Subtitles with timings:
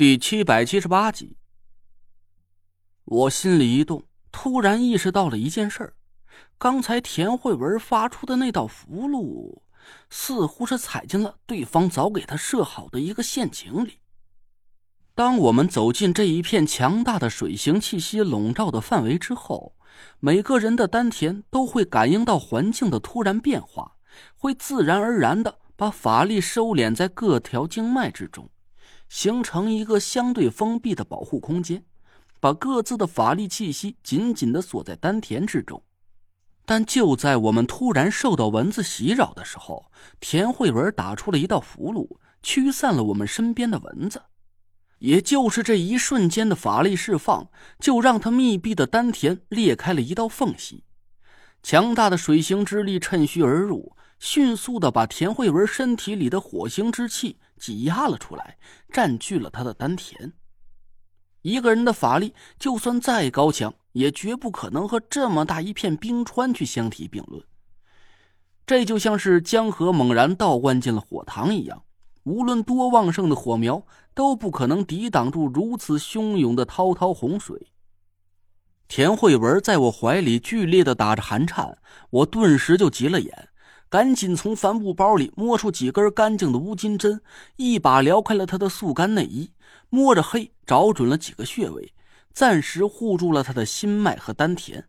[0.00, 1.36] 第七百七十八集，
[3.04, 5.92] 我心里一动，突然意识到了一件事：
[6.56, 9.60] 刚才田慧文发出的那道符箓，
[10.08, 13.98] 似乎是踩进了对方早给他设好的一个陷阱里。
[15.14, 19.74] 当我们走进这一片强大的水形气息笼罩的范围之后，
[20.18, 23.96] 每个人的丹田都会感应到环境的突然变化，
[24.34, 28.48] 会自然而然的把法力收敛在各条经脉之中。
[29.10, 31.84] 形成一个相对封闭的保护空间，
[32.38, 35.82] 把各自的法力气息紧紧的锁在丹田之中。
[36.64, 42.08] 但就在我们突然受到蚊子袭扰的时候，田慧文打出了一道符箓，
[42.40, 44.22] 驱散了我们身边的蚊子。
[45.00, 47.50] 也就是这一瞬间的法力释放，
[47.80, 50.84] 就让他密闭的丹田裂开了一道缝隙，
[51.62, 57.36] 强大的水行之力趁虚而入，迅速的把田慧文身体里的火星之气。
[57.60, 58.56] 挤压了出来，
[58.90, 60.32] 占据了他的丹田。
[61.42, 67.44] 一个人的法力，就算再高强，也绝不可能和这么大一片冰川去相提并论。
[68.64, 71.82] 这就像是江河猛然倒灌进了火塘一样，
[72.22, 77.66] 无论多旺盛的火苗，都不可能抵挡住如此汹涌的滔滔洪水。
[78.88, 81.76] 田慧文在我怀里剧烈的打着寒颤，
[82.08, 83.49] 我顿时就急了眼。
[83.90, 87.20] 赶紧从帆布包里摸出几根干净的乌金针，
[87.56, 89.52] 一把撩开了他的速干内衣，
[89.88, 91.92] 摸着黑找准了几个穴位，
[92.32, 94.88] 暂时护住了他的心脉和丹田。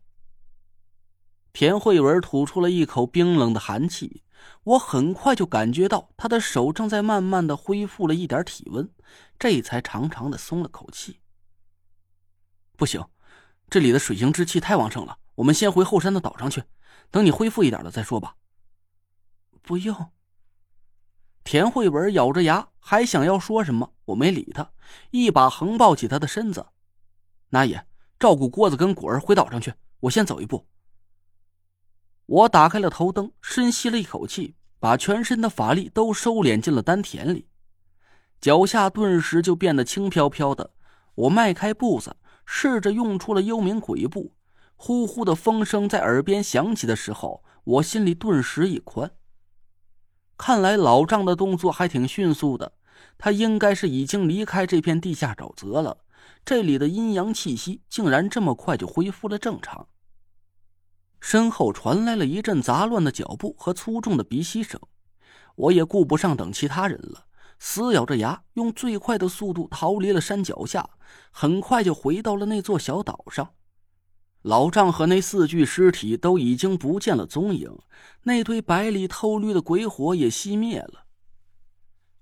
[1.52, 4.22] 田慧文吐出了一口冰冷的寒气，
[4.62, 8.88] 我很快就感觉到他的手正在慢慢的恢复了一点体温，
[9.36, 11.18] 这才长长的松了口气。
[12.76, 13.04] 不行，
[13.68, 16.62] 这里的水行之气太旺盛了，我们先回后山的岛上去，
[17.10, 18.36] 等你恢复一点了再说吧。
[19.62, 20.10] 不用。
[21.44, 24.70] 田慧文咬着牙，还想要说什么，我没理他，
[25.10, 26.66] 一把横抱起他的身子。
[27.50, 27.86] 那也
[28.18, 30.66] 照顾郭子跟果儿回岛上去，我先走一步。
[32.26, 37.48] 我打开了头灯，深吸了一口气，把全身的法力都收敛进了丹田里，
[38.40, 40.72] 脚下顿时就变得轻飘飘的。
[41.14, 42.16] 我迈开步子，
[42.46, 44.34] 试着用出了幽冥鬼步。
[44.76, 49.10] 呼呼的风声在耳边响起的时候，我心里顿时一宽。
[50.44, 52.72] 看来老丈的动作还挺迅速的，
[53.16, 55.98] 他应该是已经离开这片地下沼泽了。
[56.44, 59.86] 这里的阴阳气息竟然这么快就恢复了正常。
[61.20, 64.80] 身后传来了一阵杂乱的脚步和粗重的鼻息声，
[65.54, 67.26] 我也顾不上等其他人了，
[67.60, 70.90] 死咬着牙，用最快的速度逃离了山脚下，
[71.30, 73.48] 很快就回到了那座小岛上。
[74.42, 77.78] 老丈和那四具尸体都已经不见了踪影，
[78.24, 81.04] 那堆白里透绿的鬼火也熄灭了。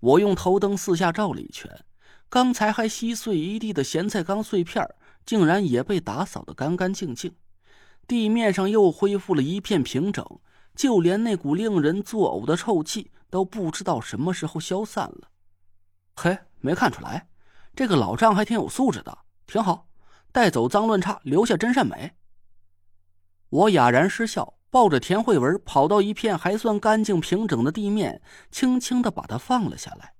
[0.00, 1.84] 我用头灯四下照了一圈，
[2.28, 4.86] 刚才还稀碎一地的咸菜缸碎片，
[5.24, 7.34] 竟然也被打扫得干干净净，
[8.06, 10.24] 地面上又恢复了一片平整，
[10.74, 15.30] 就连那股令人作呕的臭气都不知道什么时候消散了。
[16.16, 17.28] 嘿，没看出来，
[17.74, 19.89] 这个老丈还挺有素质的，挺好。
[20.32, 22.12] 带走脏乱差，留下真善美。
[23.48, 30.14] 我哑然失笑，抱着田慧文跑到一片还算干净平整的地面，轻轻的把她放了下来。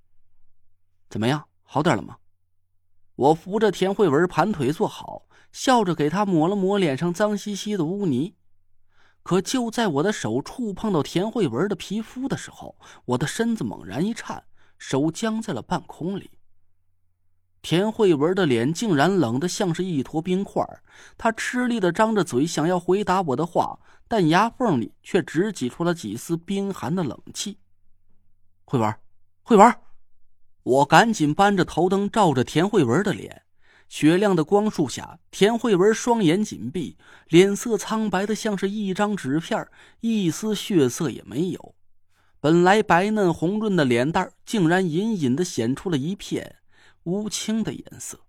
[1.09, 2.17] 怎么样，好点了吗？
[3.15, 8.35] 我扶着田慧文盘腿坐好，笑着给她抹了抹脸上脏兮兮的污泥。
[9.23, 14.43] 可就在我的手触碰到田慧文的皮肤的时候，我的身子猛然一颤，
[14.79, 16.31] 手僵在了半空里。
[17.63, 20.65] 田慧文的脸竟然冷得像是一坨冰块，
[21.19, 23.79] 他吃力的张着嘴，想要回答我的话，
[24.09, 27.59] 但牙缝里却只挤出了几丝冰寒的冷气。
[28.65, 28.95] 慧文，
[29.43, 29.75] 慧文，
[30.63, 33.43] 我赶紧搬着头灯照着田慧文的脸，
[33.89, 36.97] 雪亮的光束下，田慧文双眼紧闭，
[37.29, 39.69] 脸色苍白的像是一张纸片，
[40.01, 41.75] 一丝血色也没有。
[42.41, 46.57] 本来白嫩红润的脸蛋竟然隐隐的显出了一片。
[47.11, 48.21] 乌青的颜色，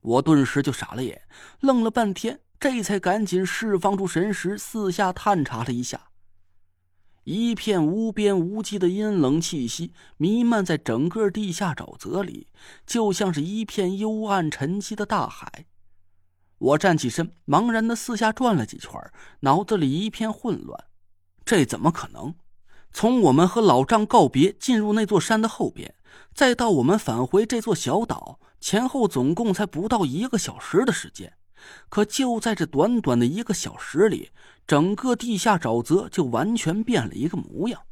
[0.00, 1.22] 我顿时就傻了眼，
[1.60, 6.08] 愣了半天，这才赶紧释放出神识，四下探查了一下。
[7.24, 12.48] 一片无边无际的阴冷气息弥漫在整个地下沼泽里，
[12.84, 15.66] 就像是一片幽暗沉寂的大海。
[16.58, 18.92] 我站起身，茫然的四下转了几圈，
[19.40, 20.84] 脑子里一片混乱。
[21.44, 22.34] 这怎么可能？
[22.92, 25.94] 从我们和老丈告别，进入那座山的后边。
[26.34, 31.32] 再到我们返回这座小岛，前后总共才不到一个小时的时间。
[31.88, 34.30] 可就在这短短的一个小时里，
[34.66, 37.82] 整个地下沼泽就完全变了一个模样。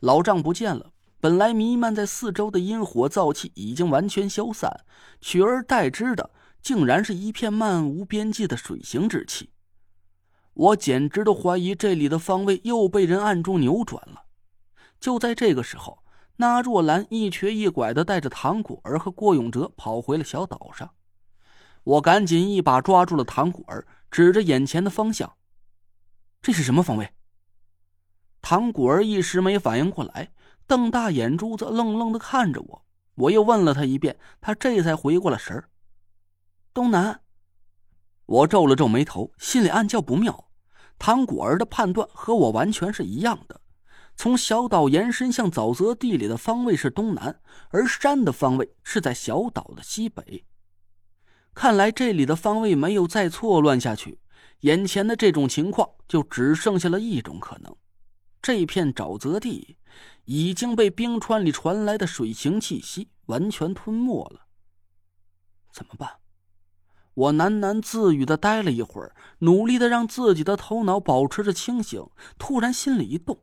[0.00, 4.84] 老丈不见了，本来弥漫在四周的阴火燥气已经完全消散，
[5.20, 6.30] 取而代之的
[6.60, 9.50] 竟然是一片漫无边际的水形之气。
[10.54, 14.24] 我简直都怀疑这里的方位又被人暗中扭转了。
[15.00, 16.02] 就在这个时候，
[16.36, 20.90] 那若兰一瘸一拐的带着唐果儿和郭永哲跑回了小岛上。
[21.84, 25.34] 我赶紧一把抓住了唐果儿，指着眼前的方向
[26.40, 27.10] ：“这是什么方位？”
[28.40, 30.32] 唐果儿一时没反应过来。
[30.64, 32.84] 瞪大眼珠子，愣愣的看着我。
[33.16, 35.68] 我又问了他一遍，他这才回过了神儿。
[36.72, 37.20] 东南。
[38.26, 40.48] 我皱了皱眉头，心里暗叫不妙。
[40.98, 43.60] 唐果儿的判断和我完全是一样的。
[44.16, 47.40] 从小岛延伸向沼泽地里的方位是东南，
[47.70, 50.44] 而山的方位是在小岛的西北。
[51.54, 54.20] 看来这里的方位没有再错乱下去，
[54.60, 57.74] 眼前的这种情况就只剩下了一种可能：
[58.40, 59.76] 这片沼泽地。
[60.24, 64.46] 已经被冰川里传来的水形气息完全吞没了。
[65.72, 66.08] 怎么办？
[67.14, 72.06] 我喃喃自语的待了一会儿，努力的让自己的头脑保持着清醒。
[72.38, 73.38] 突然心里一动：“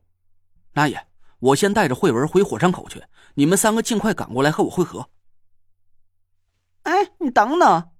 [0.74, 1.06] 那爷，
[1.38, 5.08] 我先带着慧文回火山口去，你们三个尽快赶过来和我会合。”
[6.82, 7.90] 哎，你等等！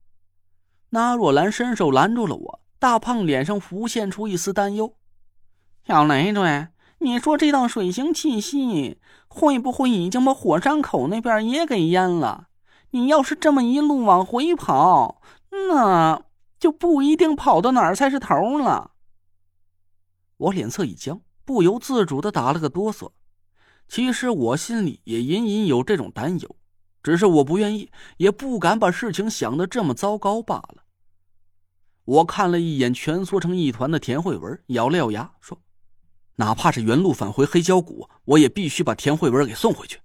[0.90, 4.96] 那若兰伸手拦住了我，大胖脸上浮现出一丝担忧
[5.86, 6.68] ：“小累赘。”
[7.02, 12.48] 你说这道水形气息会不会已经把火山口那边也给淹了？
[12.90, 16.22] 你要是这么一路往回跑，那
[16.58, 18.92] 就不一定跑到哪儿才是头了。
[20.36, 23.10] 我脸色一僵，不由自主的打了个哆嗦。
[23.88, 26.56] 其实我心里也隐隐有这种担忧，
[27.02, 30.84] 只是我不愿意，也不敢把事情想的这么糟糕罢了。
[32.04, 35.60] 我看了一眼蜷缩成一团的田慧文，咬了咬牙说。
[36.36, 40.00] 哪怕是原路返回黑胶谷，我也必须把田慧文给送回去。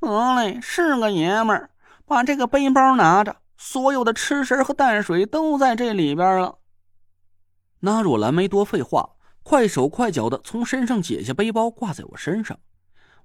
[0.00, 1.70] 得嘞，是个爷们儿，
[2.04, 6.60] 把这个背包拿着，所有的吃食和淡水都在这里边了。
[7.80, 12.58] 那若兰没多废话，快手快脚的从身上解下背包挂在我身上。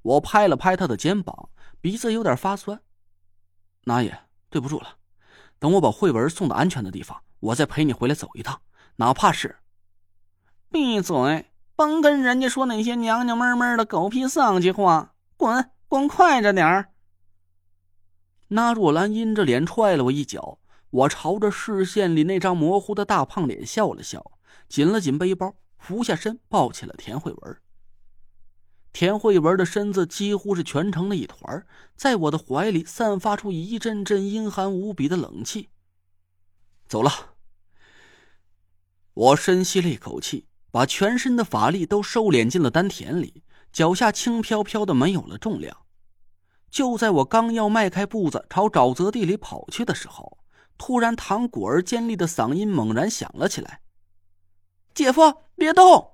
[0.02, 1.50] 我拍了拍他的肩膀，
[1.80, 2.82] 鼻子有点发酸。
[3.86, 4.20] 那爷，
[4.50, 4.98] 对不住了，
[5.60, 8.60] 等我把慧文送到安全的地方，我再陪你回来走一趟，
[8.98, 9.58] 哪怕是……
[10.70, 11.52] 闭嘴！
[11.76, 16.93] 甭跟人家说那些娘娘们们的狗屁丧气话，滚滚快着点儿！
[18.54, 20.60] 那若兰阴着脸踹了我一脚，
[20.92, 24.32] 我朝着视线里那张模糊的大胖脸笑了笑，
[24.70, 27.58] 紧了紧背包，俯下身抱起了田慧文。
[28.92, 31.66] 田慧文的身子几乎是蜷成了一团，
[31.96, 35.70] 在我的怀里散发出一阵阵阴寒无比的冷气。
[36.88, 37.34] 走了，
[39.16, 40.46] 我深吸了一口气。
[40.70, 45.83] 把全身的法力都收敛进了丹田里，脚下轻飘飘的，没有了重量。
[46.74, 50.40] 就在我刚要迈开步子朝沼泽地里跑去的时候，
[50.75, 53.81] 突然唐果儿尖利的嗓音猛然响了起来
[54.96, 55.22] ：“姐夫，
[55.56, 56.12] 别动！”